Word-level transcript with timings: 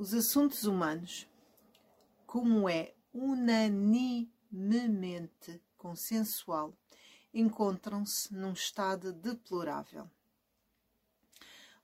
Os 0.00 0.14
assuntos 0.14 0.64
humanos, 0.64 1.28
como 2.26 2.66
é 2.70 2.94
unanimemente 3.12 4.32
consensual, 5.76 6.74
encontram-se 7.34 8.32
num 8.34 8.54
estado 8.54 9.12
deplorável. 9.12 10.08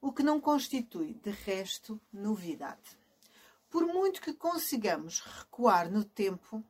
O 0.00 0.10
que 0.14 0.22
não 0.22 0.40
constitui, 0.40 1.12
de 1.12 1.30
resto, 1.30 2.00
novidade. 2.10 2.96
Por 3.69 3.85
muito 3.87 4.22
que 4.22 4.33
consigamos 4.33 5.21
recuar 5.21 5.92
no 5.92 6.03
tempo, 6.03 6.64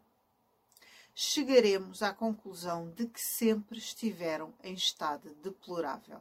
chegaremos 1.14 2.02
à 2.02 2.12
conclusão 2.12 2.90
de 2.90 3.06
que 3.06 3.20
sempre 3.20 3.78
estiveram 3.78 4.52
em 4.64 4.74
estado 4.74 5.32
deplorável. 5.36 6.20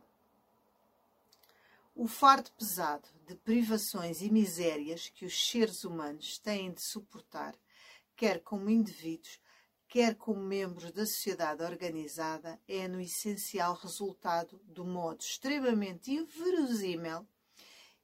O 1.97 2.07
fardo 2.07 2.51
pesado 2.51 3.07
de 3.25 3.35
privações 3.35 4.21
e 4.21 4.29
misérias 4.29 5.07
que 5.07 5.23
os 5.23 5.49
seres 5.49 5.85
humanos 5.85 6.37
têm 6.37 6.73
de 6.73 6.81
suportar, 6.81 7.55
quer 8.17 8.41
como 8.41 8.69
indivíduos, 8.69 9.39
quer 9.87 10.15
como 10.15 10.41
membros 10.41 10.91
da 10.91 11.05
sociedade 11.05 11.63
organizada, 11.63 12.59
é 12.67 12.85
no 12.85 12.99
essencial 12.99 13.75
resultado 13.75 14.59
do 14.65 14.83
modo 14.83 15.21
extremamente 15.21 16.11
inverosímil 16.11 17.25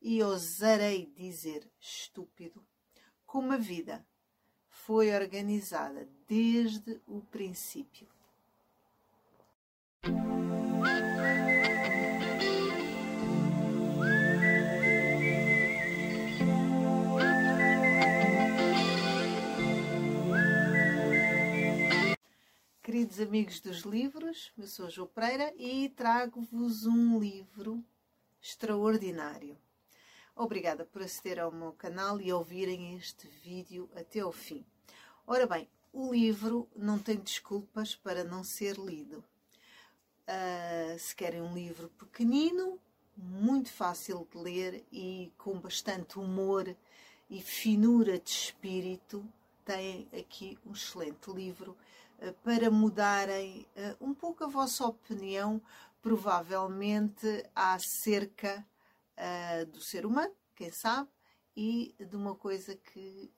e 0.02 0.24
ousarei 0.24 1.08
dizer 1.08 1.70
estúpido, 1.78 2.66
como 3.26 3.52
a 3.52 3.58
vida 3.58 4.08
foi 4.70 5.14
organizada 5.14 6.08
desde 6.26 7.02
o 7.06 7.20
princípio. 7.20 8.08
Queridos 22.84 23.20
amigos 23.20 23.60
dos 23.60 23.82
livros, 23.82 24.52
eu 24.58 24.66
sou 24.66 24.90
Jo 24.90 25.06
Pereira 25.06 25.54
e 25.56 25.88
trago-vos 25.90 26.88
um 26.88 27.20
livro 27.20 27.86
extraordinário. 28.42 29.56
Obrigada 30.36 30.84
por 30.84 31.04
aceder 31.04 31.38
ao 31.40 31.52
meu 31.52 31.74
canal 31.74 32.20
e 32.20 32.34
ouvirem 32.34 32.96
este 32.96 33.28
vídeo 33.44 33.88
até 33.96 34.22
ao 34.22 34.32
fim. 34.32 34.66
Ora 35.28 35.46
bem, 35.46 35.70
o 35.94 36.12
livro 36.12 36.68
não 36.76 36.98
tem 36.98 37.18
desculpas 37.18 37.94
para 37.94 38.24
não 38.24 38.44
ser 38.44 38.78
lido. 38.78 39.24
Uh, 40.28 40.98
se 40.98 41.16
querem 41.16 41.40
um 41.40 41.54
livro 41.54 41.88
pequenino, 42.00 42.80
muito 43.16 43.72
fácil 43.72 44.28
de 44.32 44.40
ler 44.40 44.84
e 44.92 45.32
com 45.38 45.60
bastante 45.60 46.18
humor 46.18 46.76
e 47.30 47.44
finura 47.44 48.18
de 48.18 48.32
espírito, 48.32 49.24
têm 49.72 50.10
aqui 50.12 50.60
um 50.66 50.74
excelente 50.74 51.32
livro 51.32 51.78
uh, 52.20 52.34
para 52.44 52.70
mudarem 52.70 53.66
uh, 53.78 54.06
um 54.06 54.14
pouco 54.14 54.44
a 54.44 54.48
vossa 54.48 54.86
opinião, 54.86 55.62
provavelmente 56.02 57.46
acerca 57.56 58.66
do 59.72 59.80
ser 59.80 60.04
humano, 60.04 60.34
quem 60.56 60.72
sabe, 60.72 61.08
e 61.56 61.94
de 62.00 62.16
uma 62.16 62.34
coisa 62.34 62.76
que 62.76 63.32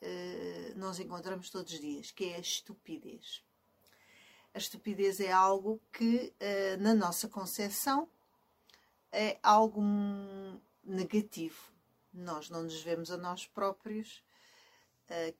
nós 0.77 0.97
encontramos 0.97 1.49
todos 1.49 1.73
os 1.73 1.79
dias, 1.81 2.09
que 2.09 2.29
é 2.29 2.35
a 2.35 2.39
estupidez. 2.39 3.43
A 4.53 4.57
estupidez 4.59 5.19
é 5.19 5.29
algo 5.29 5.81
que, 5.91 6.33
na 6.79 6.95
nossa 6.95 7.27
concepção, 7.27 8.07
é 9.11 9.37
algo 9.43 9.81
negativo. 10.85 11.69
Nós 12.13 12.49
não 12.49 12.63
nos 12.63 12.81
vemos 12.81 13.11
a 13.11 13.17
nós 13.17 13.45
próprios, 13.45 14.23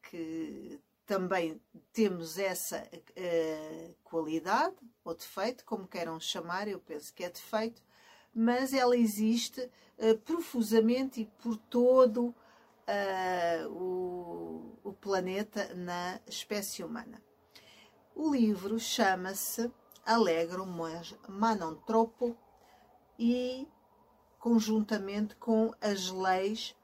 que 0.03 0.79
também 1.05 1.61
temos 1.91 2.38
essa 2.38 2.88
qualidade 4.03 4.75
ou 5.03 5.13
defeito, 5.13 5.66
como 5.66 5.88
queiram 5.88 6.19
chamar, 6.19 6.67
eu 6.67 6.79
penso 6.79 7.13
que 7.13 7.23
é 7.23 7.29
defeito, 7.29 7.81
mas 8.34 8.73
ela 8.73 8.95
existe 8.95 9.69
profusamente 10.25 11.22
e 11.22 11.25
por 11.25 11.57
todo 11.57 12.34
o, 13.69 14.78
o 14.84 14.94
planeta 14.94 15.73
na 15.75 16.19
espécie 16.25 16.84
humana. 16.84 17.22
O 18.16 18.34
livro 18.34 18.79
chama-se 18.79 19.72
Alegro 20.05 20.66
mas 20.66 21.13
e 23.17 23.67
conjuntamente 24.40 25.35
com 25.35 25.73
as 25.81 26.09
leis 26.09 26.75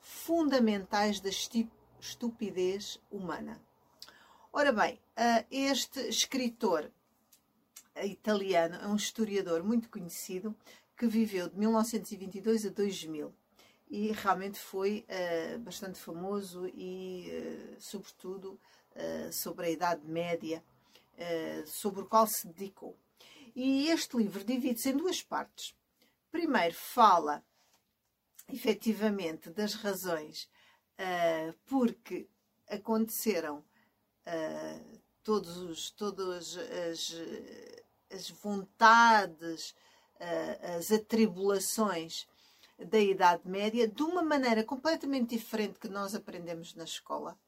fundamentais 0.00 1.20
da 1.20 1.28
estupidez 2.04 3.00
humana. 3.10 3.60
Ora 4.52 4.72
bem, 4.72 5.00
ah, 5.16 5.44
este 5.50 6.00
escritor 6.08 6.90
italiano 8.04 8.76
é 8.76 8.86
um 8.86 8.96
historiador 8.96 9.62
muito 9.62 9.88
conhecido 9.88 10.54
que 10.96 11.06
viveu 11.06 11.48
de 11.48 11.58
1922 11.58 12.66
a 12.66 12.68
2000 12.68 13.34
e 13.90 14.12
realmente 14.12 14.58
foi 14.58 15.06
uh, 15.08 15.58
bastante 15.60 15.98
famoso 15.98 16.66
e, 16.68 17.30
uh, 17.30 17.80
sobretudo, 17.80 18.60
sobre 19.32 19.66
a 19.66 19.70
Idade 19.70 20.06
Média, 20.06 20.62
sobre 21.66 22.02
o 22.02 22.06
qual 22.06 22.28
se 22.28 22.46
dedicou. 22.46 22.96
E 23.52 23.88
este 23.88 24.16
livro 24.16 24.44
divide-se 24.44 24.90
em 24.90 24.96
duas 24.96 25.20
partes. 25.20 25.74
Primeiro, 26.30 26.76
fala 26.76 27.44
efetivamente 28.48 29.50
das 29.50 29.74
razões 29.74 30.48
porque 31.66 32.28
aconteceram 32.68 33.64
todos 35.22 35.56
os, 35.56 35.90
todas 35.90 36.56
as, 36.56 37.14
as 38.10 38.30
vontades, 38.30 39.74
as 40.76 40.92
atribulações 40.92 42.26
da 42.78 42.98
Idade 42.98 43.42
Média 43.48 43.86
de 43.86 44.02
uma 44.02 44.22
maneira 44.22 44.64
completamente 44.64 45.36
diferente 45.36 45.78
que 45.78 45.88
nós 45.88 46.14
aprendemos 46.14 46.74
na 46.74 46.84
escola. 46.84 47.38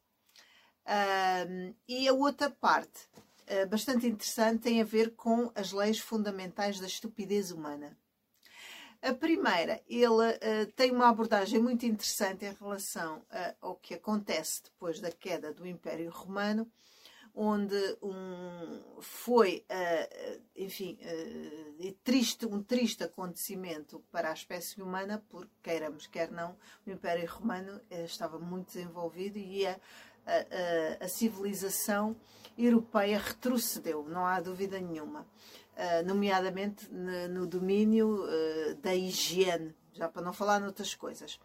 Um, 0.87 1.75
e 1.87 2.07
a 2.07 2.13
outra 2.13 2.49
parte, 2.49 3.09
uh, 3.43 3.67
bastante 3.67 4.07
interessante, 4.07 4.61
tem 4.61 4.81
a 4.81 4.85
ver 4.85 5.15
com 5.15 5.51
as 5.53 5.73
leis 5.73 5.99
fundamentais 5.99 6.79
da 6.79 6.87
estupidez 6.87 7.51
humana. 7.51 7.97
A 9.07 9.13
primeira, 9.13 9.81
ele 9.87 10.05
uh, 10.09 10.71
tem 10.75 10.91
uma 10.91 11.07
abordagem 11.07 11.61
muito 11.61 11.85
interessante 11.85 12.43
em 12.43 12.53
relação 12.53 13.19
uh, 13.19 13.55
ao 13.61 13.75
que 13.77 13.93
acontece 13.93 14.63
depois 14.65 14.99
da 14.99 15.09
queda 15.09 15.53
do 15.53 15.65
Império 15.65 16.09
Romano 16.09 16.69
onde 17.33 17.77
um, 18.01 18.99
foi, 18.99 19.63
uh, 19.71 20.41
enfim, 20.55 20.97
triste, 22.03 22.47
um 22.47 22.63
triste 22.63 23.03
acontecimento 23.03 24.03
para 24.11 24.31
a 24.31 24.33
espécie 24.33 24.81
humana, 24.81 25.23
porque, 25.29 25.51
queiramos, 25.61 26.07
quer 26.07 26.31
não, 26.31 26.57
o 26.85 26.89
Império 26.89 27.29
Romano 27.29 27.79
estava 27.91 28.39
muito 28.39 28.73
desenvolvido 28.73 29.37
e 29.37 29.67
a, 29.67 29.79
a, 30.27 31.05
a, 31.05 31.07
civilização 31.07 32.15
europeia 32.57 33.17
retrocedeu, 33.17 34.03
não 34.03 34.25
há 34.25 34.41
dúvida 34.41 34.79
nenhuma, 34.79 35.25
nomeadamente 36.05 36.91
no, 36.91 37.45
domínio 37.45 38.25
da 38.81 38.95
higiene, 38.95 39.75
já 39.93 40.09
para 40.09 40.23
não 40.23 40.33
falar 40.33 40.59
noutras 40.59 40.95
coisas. 40.95 41.39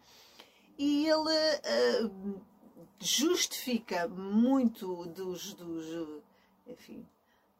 E 0.75 1.07
ele 1.07 2.11
justifica 2.99 4.07
muito 4.07 5.05
dos, 5.05 5.53
dos, 5.53 6.21
enfim, 6.65 7.05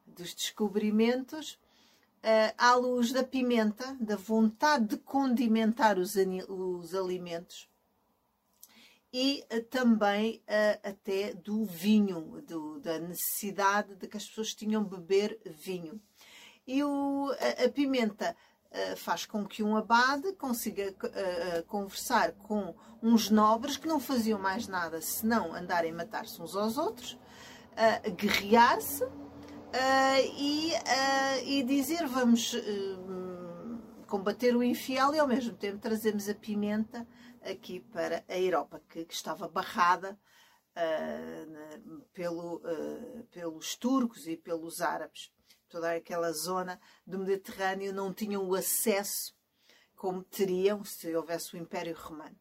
dos 0.07 0.33
descobrimentos 0.33 1.59
à 2.57 2.73
luz 2.75 3.11
da 3.11 3.23
pimenta, 3.23 3.95
da 3.99 4.15
vontade 4.15 4.87
de 4.87 4.97
condimentar 4.97 5.99
os 5.99 6.95
alimentos 6.95 7.69
e 9.13 9.45
uh, 9.53 9.61
também 9.65 10.41
uh, 10.47 10.89
até 10.89 11.33
do 11.33 11.63
vinho, 11.63 12.41
do, 12.41 12.79
da 12.79 12.99
necessidade 12.99 13.95
de 13.95 14.07
que 14.07 14.17
as 14.17 14.27
pessoas 14.27 14.55
tinham 14.55 14.83
beber 14.83 15.39
vinho. 15.45 16.01
E 16.65 16.83
o, 16.83 17.31
a, 17.39 17.65
a 17.65 17.69
pimenta 17.69 18.35
eh, 18.75 18.95
faz 18.95 19.23
com 19.23 19.45
que 19.45 19.61
um 19.61 19.77
abade 19.77 20.33
consiga 20.33 20.91
uh, 20.91 21.63
conversar 21.67 22.31
com 22.31 22.73
uns 23.03 23.29
nobres 23.29 23.77
que 23.77 23.87
não 23.87 23.99
faziam 23.99 24.39
mais 24.39 24.67
nada 24.67 24.99
senão 24.99 25.53
andarem 25.53 25.91
a 25.91 25.95
matar-se 25.95 26.41
uns 26.41 26.55
aos 26.55 26.75
outros, 26.75 27.11
uh, 27.13 28.11
guerrear-se 28.13 29.03
e, 30.35 30.71
e, 31.45 31.63
dizer 31.63 32.07
vamos 32.07 32.55
combater 34.13 34.55
o 34.55 34.61
infiel 34.61 35.15
e 35.15 35.17
ao 35.17 35.27
mesmo 35.27 35.57
tempo 35.57 35.79
trazemos 35.79 36.29
a 36.29 36.35
pimenta 36.35 37.07
aqui 37.41 37.79
para 37.79 38.23
a 38.29 38.37
Europa, 38.37 38.79
que, 38.87 39.05
que 39.05 39.13
estava 39.13 39.47
barrada 39.47 40.19
pelo, 42.13 42.61
pelos 43.31 43.75
turcos 43.75 44.27
e 44.27 44.37
pelos 44.37 44.81
árabes 44.81 45.31
toda 45.67 45.95
aquela 45.95 46.31
zona 46.31 46.79
do 47.07 47.17
Mediterrâneo 47.17 47.91
não 47.91 48.13
tinham 48.13 48.47
o 48.47 48.53
acesso 48.53 49.35
como 49.95 50.23
teriam 50.23 50.85
se 50.85 51.15
houvesse 51.15 51.55
o 51.55 51.57
Império 51.57 51.95
Romano. 51.95 52.39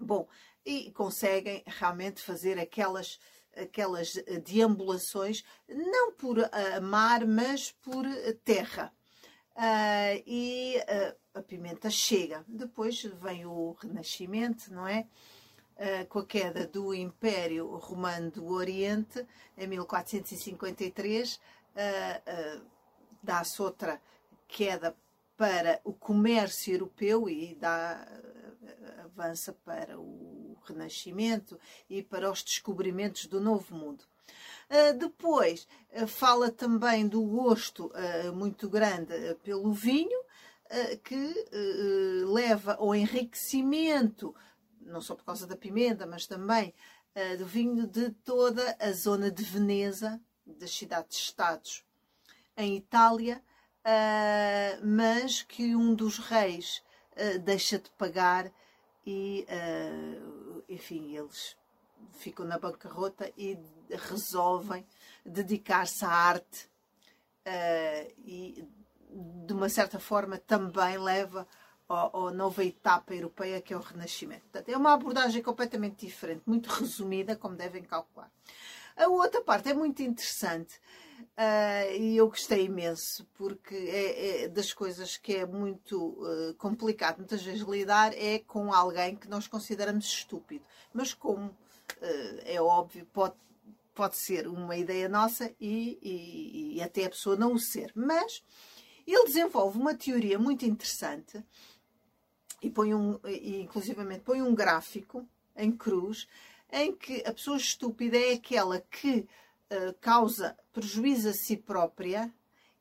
Bom, 0.00 0.26
e 0.64 0.90
conseguem 0.92 1.62
realmente 1.66 2.22
fazer 2.22 2.58
aquelas 2.58 3.20
aquelas 3.54 4.14
deambulações, 4.42 5.42
não 5.68 6.12
por 6.12 6.38
uh, 6.38 6.82
mar, 6.82 7.26
mas 7.26 7.72
por 7.72 8.04
terra. 8.42 8.95
Uh, 9.56 10.22
e 10.26 10.76
uh, 10.76 11.38
a 11.38 11.42
pimenta 11.42 11.88
chega. 11.88 12.44
Depois 12.46 13.02
vem 13.02 13.46
o 13.46 13.72
Renascimento, 13.80 14.70
não 14.72 14.86
é? 14.86 15.06
Uh, 15.76 16.06
com 16.08 16.18
a 16.18 16.26
queda 16.26 16.66
do 16.66 16.94
Império 16.94 17.74
Romano 17.76 18.30
do 18.30 18.46
Oriente, 18.48 19.26
em 19.56 19.66
1453, 19.66 21.40
dá-se 23.22 23.60
outra 23.60 24.00
queda 24.46 24.94
para 25.36 25.80
o 25.84 25.92
comércio 25.92 26.74
europeu 26.74 27.28
e 27.28 27.54
dá, 27.54 28.06
avança 29.04 29.52
para 29.64 29.98
o 29.98 30.56
Renascimento 30.64 31.58
e 31.88 32.02
para 32.02 32.30
os 32.30 32.42
descobrimentos 32.42 33.26
do 33.26 33.40
Novo 33.40 33.74
Mundo. 33.74 34.04
Uh, 34.68 34.98
depois 34.98 35.66
uh, 35.92 36.06
fala 36.06 36.50
também 36.50 37.06
do 37.06 37.22
gosto 37.22 37.86
uh, 37.86 38.32
muito 38.34 38.68
grande 38.68 39.14
pelo 39.42 39.72
vinho, 39.72 40.24
que 41.04 41.32
leva 42.26 42.74
ao 42.74 42.92
enriquecimento, 42.92 44.34
não 44.80 45.00
só 45.00 45.14
por 45.14 45.24
causa 45.24 45.46
da 45.46 45.56
pimenta, 45.56 46.04
mas 46.08 46.26
também 46.26 46.74
do 47.38 47.46
vinho 47.46 47.86
de 47.86 48.10
toda 48.10 48.76
a 48.80 48.90
zona 48.90 49.30
de 49.30 49.44
Veneza, 49.44 50.20
das 50.44 50.72
cidades-estados 50.72 51.84
em 52.56 52.76
Itália, 52.76 53.40
mas 54.82 55.40
que 55.40 55.76
um 55.76 55.94
dos 55.94 56.18
reis 56.18 56.82
deixa 57.44 57.78
de 57.78 57.88
pagar 57.90 58.52
e, 59.06 59.46
enfim, 60.68 61.16
eles 61.16 61.56
ficam 62.12 62.46
na 62.46 62.58
bancarrota 62.58 63.30
e 63.36 63.58
resolvem 64.08 64.86
dedicar-se 65.24 66.04
à 66.04 66.10
arte 66.10 66.68
uh, 67.46 68.12
e 68.18 68.66
de 69.46 69.52
uma 69.52 69.68
certa 69.68 69.98
forma 69.98 70.38
também 70.38 70.98
leva 70.98 71.46
à 71.88 72.30
nova 72.32 72.64
etapa 72.64 73.14
europeia 73.14 73.60
que 73.60 73.72
é 73.72 73.76
o 73.76 73.80
Renascimento. 73.80 74.42
Portanto, 74.42 74.68
é 74.68 74.76
uma 74.76 74.92
abordagem 74.92 75.42
completamente 75.42 76.04
diferente, 76.04 76.42
muito 76.44 76.68
resumida, 76.68 77.36
como 77.36 77.54
devem 77.54 77.82
calcular. 77.82 78.30
A 78.96 79.08
outra 79.08 79.40
parte 79.42 79.68
é 79.68 79.74
muito 79.74 80.02
interessante 80.02 80.80
uh, 81.20 81.94
e 81.96 82.16
eu 82.16 82.28
gostei 82.28 82.64
imenso, 82.64 83.26
porque 83.34 83.74
é, 83.74 84.44
é, 84.44 84.48
das 84.48 84.72
coisas 84.72 85.16
que 85.16 85.36
é 85.36 85.46
muito 85.46 85.98
uh, 85.98 86.54
complicado 86.54 87.18
muitas 87.18 87.42
vezes 87.42 87.62
lidar 87.62 88.12
é 88.14 88.38
com 88.40 88.72
alguém 88.72 89.14
que 89.14 89.28
nós 89.28 89.46
consideramos 89.46 90.06
estúpido, 90.06 90.64
mas 90.92 91.12
como 91.14 91.56
é 92.44 92.60
óbvio, 92.60 93.06
pode, 93.12 93.34
pode 93.94 94.16
ser 94.16 94.46
uma 94.46 94.76
ideia 94.76 95.08
nossa 95.08 95.52
e, 95.60 95.98
e, 96.02 96.76
e 96.76 96.82
até 96.82 97.04
a 97.06 97.10
pessoa 97.10 97.36
não 97.36 97.54
o 97.54 97.58
ser. 97.58 97.92
Mas 97.94 98.42
ele 99.06 99.24
desenvolve 99.24 99.78
uma 99.78 99.94
teoria 99.94 100.38
muito 100.38 100.64
interessante 100.64 101.42
e 102.60 102.70
põe 102.70 102.94
um, 102.94 103.18
e 103.24 103.60
inclusivamente 103.60 104.22
põe 104.22 104.42
um 104.42 104.54
gráfico 104.54 105.26
em 105.54 105.70
cruz 105.70 106.26
em 106.70 106.94
que 106.94 107.22
a 107.24 107.32
pessoa 107.32 107.56
estúpida 107.56 108.16
é 108.16 108.32
aquela 108.32 108.80
que 108.80 109.26
uh, 109.70 109.94
causa 110.00 110.56
prejuízo 110.72 111.28
a 111.28 111.32
si 111.32 111.56
própria 111.56 112.32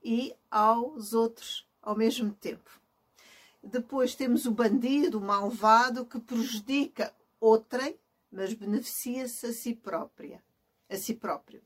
e 0.03 0.35
aos 0.49 1.13
outros 1.13 1.67
ao 1.81 1.95
mesmo 1.95 2.31
tempo. 2.33 2.81
Depois 3.63 4.15
temos 4.15 4.45
o 4.45 4.51
bandido, 4.51 5.17
o 5.17 5.21
malvado, 5.21 6.05
que 6.05 6.19
prejudica 6.19 7.13
outrem 7.39 7.97
mas 8.35 8.53
beneficia-se 8.53 9.45
a 9.45 9.53
si 9.53 9.73
própria, 9.73 10.43
a 10.89 10.97
si 10.97 11.13
próprio. 11.13 11.61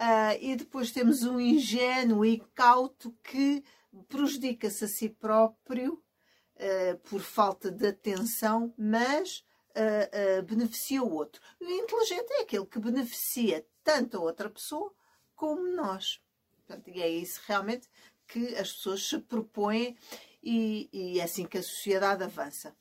Uh, 0.00 0.36
e 0.40 0.56
depois 0.56 0.92
temos 0.92 1.22
um 1.24 1.40
ingênuo 1.40 2.24
e 2.24 2.38
cauto 2.54 3.12
que 3.24 3.64
prejudica-se 4.08 4.84
a 4.84 4.88
si 4.88 5.08
próprio 5.08 5.94
uh, 5.94 6.98
por 7.08 7.20
falta 7.20 7.70
de 7.70 7.88
atenção, 7.88 8.72
mas 8.78 9.44
uh, 9.70 10.42
beneficia 10.42 11.02
o 11.02 11.12
outro. 11.12 11.42
O 11.60 11.64
inteligente 11.64 12.30
é 12.32 12.42
aquele 12.42 12.66
que 12.66 12.78
beneficia 12.78 13.66
tanto 13.82 14.16
a 14.16 14.20
outra 14.20 14.48
pessoa 14.48 14.94
como 15.34 15.66
nós. 15.74 16.20
Portanto, 16.54 16.88
e 16.88 17.02
é 17.02 17.08
isso 17.08 17.40
realmente 17.46 17.88
que 18.28 18.54
as 18.56 18.72
pessoas 18.72 19.08
se 19.08 19.18
propõem 19.18 19.96
e, 20.42 20.88
e 20.92 21.20
é 21.20 21.24
assim 21.24 21.46
que 21.46 21.58
a 21.58 21.62
sociedade 21.62 22.22
avança. 22.22 22.76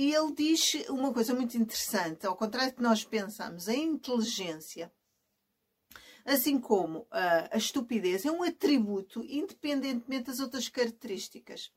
E 0.00 0.14
ele 0.14 0.32
diz 0.32 0.74
uma 0.90 1.12
coisa 1.12 1.34
muito 1.34 1.56
interessante, 1.58 2.24
ao 2.24 2.36
contrário 2.36 2.72
que 2.72 2.80
nós 2.80 3.02
pensamos, 3.02 3.68
a 3.68 3.74
inteligência, 3.74 4.92
assim 6.24 6.60
como 6.60 7.04
a, 7.10 7.52
a 7.52 7.58
estupidez, 7.58 8.24
é 8.24 8.30
um 8.30 8.44
atributo 8.44 9.24
independentemente 9.24 10.26
das 10.26 10.38
outras 10.38 10.68
características. 10.68 11.72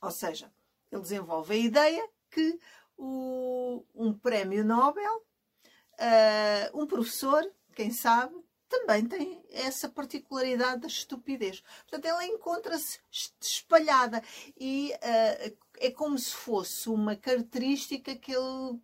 Ou 0.00 0.10
seja, 0.10 0.50
ele 0.90 1.02
desenvolve 1.02 1.52
a 1.52 1.58
ideia 1.58 2.08
que 2.30 2.58
o, 2.96 3.84
um 3.94 4.14
prémio 4.14 4.64
Nobel, 4.64 5.18
uh, 5.18 6.82
um 6.82 6.86
professor, 6.86 7.44
quem 7.74 7.90
sabe, 7.90 8.34
também 8.70 9.04
tem 9.04 9.44
essa 9.50 9.86
particularidade 9.86 10.80
da 10.80 10.86
estupidez. 10.86 11.60
Portanto, 11.60 12.06
ela 12.06 12.24
encontra-se 12.24 13.00
espalhada 13.38 14.22
e 14.56 14.94
uh, 14.94 15.62
é 15.82 15.90
como 15.90 16.16
se 16.16 16.32
fosse 16.32 16.88
uma 16.88 17.16
característica 17.16 18.14
que 18.14 18.32
ele, 18.32 18.78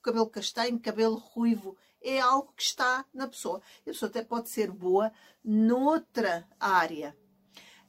cabelo 0.00 0.28
castanho, 0.28 0.78
cabelo 0.78 1.16
ruivo, 1.16 1.76
é 2.00 2.20
algo 2.20 2.52
que 2.56 2.62
está 2.62 3.04
na 3.12 3.26
pessoa. 3.26 3.60
A 3.80 3.84
pessoa 3.86 4.08
até 4.08 4.22
pode 4.22 4.48
ser 4.48 4.70
boa 4.70 5.12
noutra 5.44 6.48
área. 6.60 7.16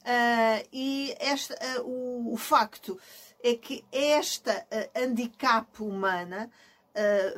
Uh, 0.00 0.68
e 0.72 1.14
esta, 1.20 1.54
uh, 1.54 1.86
o, 1.86 2.32
o, 2.32 2.36
facto 2.36 2.98
é 3.44 3.54
que 3.54 3.84
esta 3.92 4.66
uh, 4.72 4.98
handicap 4.98 5.80
humana 5.80 6.50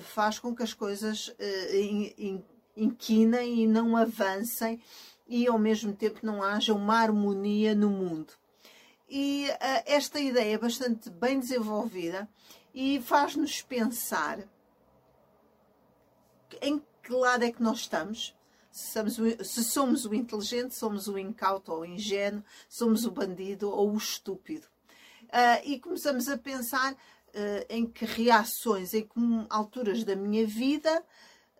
faz 0.00 0.38
com 0.38 0.56
que 0.56 0.62
as 0.62 0.73
coisas 0.73 1.37
in, 1.70 2.14
in, 2.16 2.44
inquinem 2.75 3.64
e 3.64 3.66
não 3.66 3.94
avancem 3.94 4.81
e 5.28 5.46
ao 5.46 5.58
mesmo 5.58 5.93
tempo 5.93 6.20
não 6.23 6.43
haja 6.43 6.73
uma 6.73 6.96
harmonia 6.96 7.75
no 7.75 7.90
mundo. 7.90 8.39
E 9.10 9.48
uh, 9.50 9.82
esta 9.86 10.20
ideia 10.20 10.54
é 10.54 10.58
bastante 10.58 11.10
bem 11.10 11.40
desenvolvida 11.40 12.28
e 12.72 13.00
faz-nos 13.00 13.60
pensar 13.60 14.38
em 16.62 16.80
que 17.02 17.12
lado 17.12 17.44
é 17.44 17.50
que 17.50 17.62
nós 17.62 17.80
estamos. 17.80 18.37
Se 18.70 19.64
somos, 19.64 20.06
o, 20.06 20.14
inteligente, 20.14 20.76
somos 20.76 21.08
o 21.08 21.18
incauto 21.18 21.73
ou 21.73 21.80
o 21.80 21.85
ingênuo, 21.85 22.44
somos 22.68 23.04
o 23.04 23.11
bandido 23.11 23.68
ou 23.68 23.92
o 23.92 23.96
estúpido. 23.96 24.68
Uh, 25.25 25.61
e 25.64 25.80
começamos 25.80 26.28
a 26.28 26.38
pensar 26.38 26.92
uh, 26.92 27.66
em 27.68 27.85
que 27.85 28.04
reações, 28.04 28.94
em 28.94 29.02
que 29.02 29.11
alturas 29.49 30.04
da 30.04 30.14
minha 30.14 30.46
vida 30.46 31.04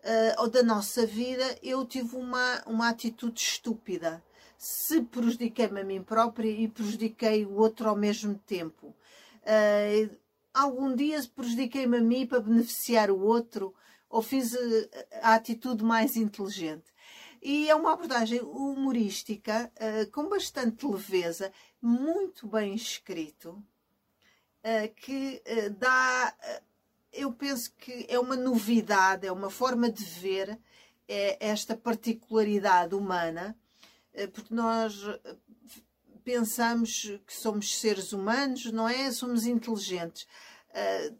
uh, 0.03 0.41
ou 0.41 0.49
da 0.49 0.63
nossa 0.63 1.05
vida, 1.05 1.57
eu 1.61 1.85
tive 1.85 2.15
uma, 2.15 2.63
uma 2.65 2.87
atitude 2.87 3.41
estúpida. 3.41 4.23
Se 4.63 5.01
prejudiquei-me 5.01 5.81
a 5.81 5.83
mim 5.83 6.03
própria 6.03 6.47
e 6.47 6.67
prejudiquei 6.67 7.47
o 7.47 7.55
outro 7.55 7.89
ao 7.89 7.95
mesmo 7.95 8.35
tempo. 8.45 8.95
Uh, 9.41 10.15
algum 10.53 10.95
dia 10.95 11.19
prejudiquei-me 11.35 11.97
a 11.97 12.01
mim 12.01 12.27
para 12.27 12.41
beneficiar 12.41 13.09
o 13.09 13.19
outro 13.21 13.73
ou 14.07 14.21
fiz 14.21 14.53
a, 14.53 15.29
a 15.31 15.33
atitude 15.33 15.83
mais 15.83 16.15
inteligente. 16.15 16.93
E 17.41 17.67
é 17.67 17.73
uma 17.73 17.93
abordagem 17.93 18.39
humorística, 18.41 19.71
uh, 19.77 20.11
com 20.11 20.29
bastante 20.29 20.85
leveza, 20.85 21.51
muito 21.81 22.47
bem 22.47 22.75
escrito, 22.75 23.53
uh, 23.53 24.93
que 24.95 25.41
uh, 25.43 25.71
dá 25.71 26.35
eu 27.11 27.33
penso 27.33 27.73
que 27.79 28.05
é 28.07 28.19
uma 28.19 28.35
novidade, 28.35 29.25
é 29.25 29.31
uma 29.31 29.49
forma 29.49 29.91
de 29.91 30.03
ver 30.03 30.59
é 31.07 31.49
esta 31.49 31.75
particularidade 31.75 32.93
humana, 32.93 33.57
porque 34.27 34.53
nós 34.53 35.03
eh, 35.03 35.35
pensamos 36.23 37.03
que 37.25 37.33
somos 37.33 37.79
seres 37.79 38.13
humanos, 38.13 38.65
não 38.71 38.87
é? 38.87 39.11
Somos 39.11 39.45
inteligentes. 39.45 40.27
Uh, 40.69 41.17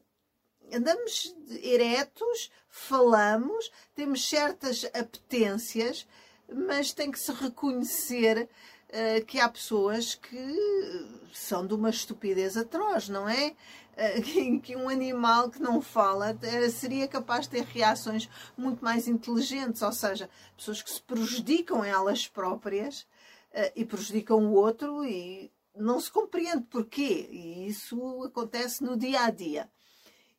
andamos 0.73 1.35
eretos, 1.61 2.51
falamos, 2.69 3.71
temos 3.93 4.27
certas 4.27 4.85
apetências, 4.93 6.07
mas 6.47 6.93
tem 6.93 7.11
que 7.11 7.19
se 7.19 7.31
reconhecer 7.31 8.49
uh, 8.91 9.25
que 9.25 9.39
há 9.39 9.49
pessoas 9.49 10.15
que 10.15 11.07
são 11.33 11.65
de 11.65 11.73
uma 11.73 11.89
estupidez 11.89 12.57
atroz, 12.57 13.09
não 13.09 13.27
é? 13.27 13.55
que 14.63 14.75
um 14.75 14.89
animal 14.89 15.49
que 15.49 15.61
não 15.61 15.81
fala 15.81 16.35
seria 16.71 17.07
capaz 17.07 17.45
de 17.45 17.51
ter 17.51 17.63
reações 17.65 18.29
muito 18.57 18.83
mais 18.83 19.07
inteligentes, 19.07 19.81
ou 19.81 19.91
seja, 19.91 20.29
pessoas 20.55 20.81
que 20.81 20.89
se 20.89 21.01
prejudicam 21.01 21.83
elas 21.83 22.27
próprias 22.27 23.05
eh, 23.51 23.71
e 23.75 23.85
prejudicam 23.85 24.45
o 24.45 24.53
outro 24.53 25.05
e 25.05 25.51
não 25.75 25.99
se 25.99 26.11
compreende 26.11 26.63
porquê. 26.63 27.27
E 27.31 27.67
isso 27.67 28.23
acontece 28.23 28.83
no 28.83 28.97
dia 28.97 29.21
a 29.25 29.29
dia. 29.29 29.69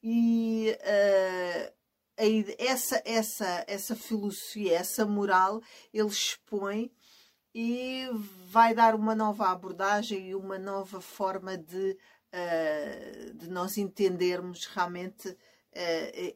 e 0.03 0.77
uh, 0.81 1.83
essa, 2.59 3.03
essa, 3.05 3.65
essa 3.67 3.97
filosofia, 3.97 4.77
essa 4.77 5.05
moral, 5.07 5.63
ele 5.93 6.09
expõe 6.09 6.91
e 7.55 8.09
vai 8.49 8.75
dar 8.75 8.95
uma 8.95 9.15
nova 9.15 9.51
abordagem 9.51 10.31
e 10.31 10.35
uma 10.35 10.59
nova 10.59 11.01
forma 11.01 11.57
de, 11.57 11.97
uh, 12.33 13.35
de 13.35 13.49
nós 13.51 13.77
entendermos 13.77 14.67
realmente 14.67 15.29
uh, 15.29 15.39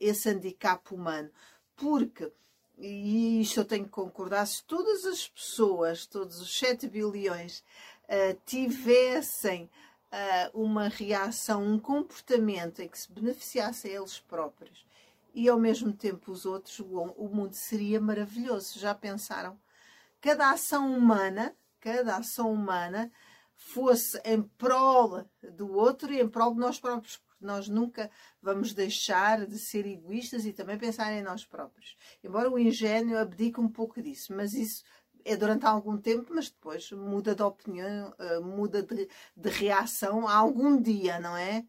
esse 0.00 0.28
handicap 0.28 0.94
humano. 0.94 1.30
Porque, 1.74 2.30
e 2.78 3.40
isto 3.40 3.60
eu 3.60 3.64
tenho 3.64 3.84
que 3.84 3.90
concordar, 3.90 4.46
se 4.46 4.62
todas 4.64 5.04
as 5.06 5.26
pessoas, 5.28 6.06
todos 6.06 6.40
os 6.40 6.58
7 6.58 6.88
bilhões, 6.88 7.64
uh, 8.04 8.38
tivessem 8.44 9.70
uma 10.54 10.88
reação, 10.88 11.62
um 11.62 11.78
comportamento 11.78 12.80
em 12.80 12.88
que 12.88 12.98
se 12.98 13.12
beneficiasse 13.12 13.88
a 13.88 13.90
eles 13.90 14.18
próprios 14.18 14.86
e 15.34 15.46
ao 15.46 15.60
mesmo 15.60 15.92
tempo 15.92 16.32
os 16.32 16.46
outros, 16.46 16.80
o 16.80 17.28
mundo 17.28 17.52
seria 17.52 18.00
maravilhoso. 18.00 18.78
Já 18.78 18.94
pensaram? 18.94 19.58
Cada 20.26 20.50
ação 20.50 20.92
humana, 20.92 21.56
cada 21.78 22.16
ação 22.16 22.52
humana 22.52 23.12
fosse 23.54 24.20
em 24.24 24.42
prol 24.42 25.24
do 25.54 25.72
outro 25.72 26.12
e 26.12 26.20
em 26.20 26.28
prol 26.28 26.52
de 26.52 26.58
nós 26.58 26.80
próprios. 26.80 27.22
Nós 27.40 27.68
nunca 27.68 28.10
vamos 28.42 28.74
deixar 28.74 29.46
de 29.46 29.56
ser 29.56 29.86
egoístas 29.86 30.44
e 30.44 30.52
também 30.52 30.76
pensar 30.76 31.12
em 31.12 31.22
nós 31.22 31.44
próprios. 31.44 31.96
Embora 32.24 32.50
o 32.50 32.58
ingênuo 32.58 33.16
abdique 33.16 33.60
um 33.60 33.68
pouco 33.68 34.02
disso, 34.02 34.34
mas 34.34 34.52
isso 34.52 34.82
é 35.24 35.36
durante 35.36 35.64
algum 35.64 35.96
tempo, 35.96 36.34
mas 36.34 36.50
depois 36.50 36.90
muda 36.90 37.32
de 37.32 37.44
opinião, 37.44 38.12
eh, 38.18 38.40
muda 38.40 38.82
de, 38.82 39.08
de 39.36 39.48
reação 39.48 40.26
algum 40.26 40.82
dia, 40.82 41.20
não 41.20 41.36
é? 41.36 41.64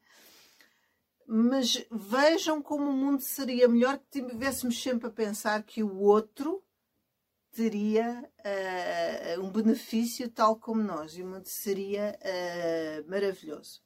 mas 1.29 1.85
vejam 1.91 2.61
como 2.61 2.89
o 2.89 2.93
mundo 2.93 3.21
seria 3.21 3.67
melhor 3.67 3.99
que 3.99 4.21
tivéssemos 4.21 4.81
sempre 4.81 5.09
a 5.09 5.11
pensar 5.11 5.61
que 5.61 5.83
o 5.83 5.99
outro 5.99 6.63
teria 7.57 8.23
uh, 8.45 9.41
um 9.41 9.49
benefício 9.49 10.29
tal 10.29 10.55
como 10.55 10.83
nós 10.83 11.17
e 11.17 11.23
mundo 11.23 11.47
seria 11.47 12.15
uh, 12.21 13.09
maravilhoso. 13.09 13.81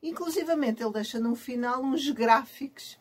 Inclusivamente 0.00 0.80
ele 0.80 0.92
deixa 0.92 1.18
no 1.18 1.34
final 1.34 1.82
uns 1.82 2.08
gráficos 2.10 2.96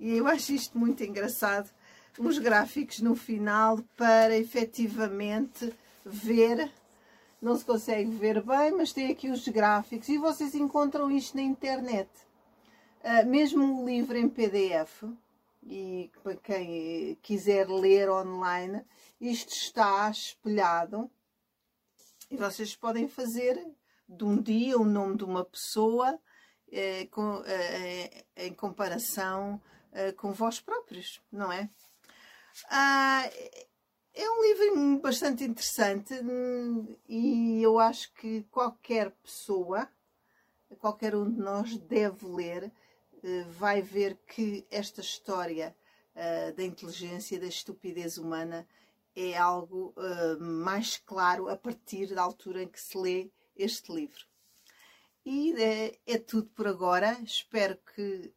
e 0.00 0.16
eu 0.16 0.26
acho 0.26 0.52
isto 0.52 0.76
muito 0.76 1.04
engraçado, 1.04 1.70
uns 2.18 2.36
gráficos 2.36 2.98
no 2.98 3.14
final 3.14 3.78
para 3.96 4.36
efetivamente 4.36 5.72
ver 6.04 6.68
não 7.40 7.56
se 7.56 7.64
consegue 7.64 8.10
ver 8.10 8.42
bem, 8.42 8.72
mas 8.72 8.92
tem 8.92 9.12
aqui 9.12 9.30
os 9.30 9.46
gráficos 9.46 10.08
e 10.08 10.18
vocês 10.18 10.56
encontram 10.56 11.12
isto 11.12 11.36
na 11.36 11.42
internet. 11.42 12.10
Uh, 13.04 13.24
mesmo 13.28 13.82
o 13.82 13.86
livro 13.86 14.16
em 14.18 14.28
PDF, 14.28 15.04
e 15.66 16.10
para 16.22 16.36
quem 16.36 17.16
quiser 17.22 17.68
ler 17.68 18.10
online, 18.10 18.84
isto 19.20 19.52
está 19.52 20.10
espelhado 20.10 21.10
e 22.30 22.36
vocês 22.36 22.76
podem 22.76 23.08
fazer 23.08 23.64
de 24.08 24.24
um 24.24 24.40
dia 24.40 24.78
o 24.78 24.84
nome 24.84 25.16
de 25.16 25.24
uma 25.24 25.44
pessoa 25.44 26.18
eh, 26.70 27.06
com, 27.06 27.42
eh, 27.46 28.24
em 28.36 28.52
comparação 28.52 29.60
eh, 29.92 30.12
com 30.12 30.32
vós 30.32 30.60
próprios, 30.60 31.22
não 31.30 31.50
é? 31.50 31.70
Ah, 32.70 33.28
é 34.14 34.30
um 34.30 34.42
livro 34.42 35.00
bastante 35.00 35.44
interessante 35.44 36.14
hum, 36.14 36.96
e 37.08 37.62
eu 37.62 37.78
acho 37.78 38.12
que 38.14 38.42
qualquer 38.50 39.10
pessoa, 39.22 39.88
qualquer 40.78 41.14
um 41.14 41.30
de 41.30 41.38
nós 41.38 41.76
deve 41.78 42.26
ler 42.26 42.64
eh, 42.64 42.72
vai 43.50 43.80
ver 43.80 44.16
que 44.26 44.66
esta 44.70 45.00
história 45.00 45.74
uh, 46.14 46.54
da 46.54 46.62
inteligência, 46.62 47.40
da 47.40 47.46
estupidez 47.46 48.18
humana, 48.18 48.66
é 49.16 49.36
algo 49.36 49.94
uh, 49.96 50.42
mais 50.42 50.98
claro 50.98 51.48
a 51.48 51.56
partir 51.56 52.14
da 52.14 52.22
altura 52.22 52.62
em 52.62 52.68
que 52.68 52.80
se 52.80 52.98
lê 52.98 53.30
este 53.56 53.92
livro. 53.92 54.26
E 55.24 55.54
é, 55.54 55.98
é 56.06 56.18
tudo 56.18 56.48
por 56.50 56.66
agora. 56.66 57.12
Espero 57.22 57.78
que 57.94 58.30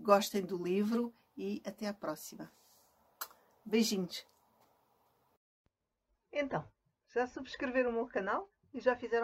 gostem 0.00 0.40
do 0.40 0.56
livro 0.56 1.12
e 1.36 1.60
até 1.62 1.86
à 1.86 1.92
próxima. 1.92 2.50
Beijinhos. 3.62 4.26
Então, 6.32 6.66
já 7.12 7.26
subscreveram 7.26 7.90
o 7.90 7.92
meu 7.92 8.06
canal 8.06 8.48
e 8.72 8.80
já 8.80 8.96
fizeram 8.96 9.20